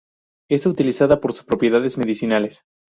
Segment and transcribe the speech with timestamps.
[0.49, 2.63] Es utilizada por sus propiedades medicinales.